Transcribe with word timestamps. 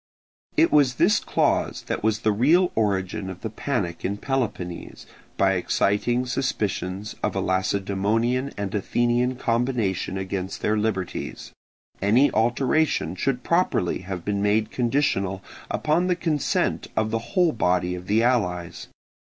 It 0.57 0.71
was 0.71 0.95
this 0.95 1.19
clause 1.19 1.83
that 1.83 2.01
was 2.03 2.21
the 2.21 2.31
real 2.31 2.71
origin 2.73 3.29
of 3.29 3.41
the 3.41 3.51
panic 3.51 4.03
in 4.03 4.17
Peloponnese, 4.17 5.05
by 5.37 5.51
exciting 5.53 6.25
suspicions 6.25 7.13
of 7.21 7.35
a 7.35 7.39
Lacedaemonian 7.39 8.51
and 8.57 8.73
Athenian 8.73 9.35
combination 9.35 10.17
against 10.17 10.63
their 10.63 10.75
liberties: 10.75 11.51
any 12.01 12.31
alteration 12.31 13.13
should 13.15 13.43
properly 13.43 13.99
have 13.99 14.25
been 14.25 14.41
made 14.41 14.71
conditional 14.71 15.43
upon 15.69 16.07
the 16.07 16.15
consent 16.15 16.87
of 16.97 17.11
the 17.11 17.19
whole 17.37 17.51
body 17.51 17.93
of 17.93 18.07
the 18.07 18.23
allies. 18.23 18.87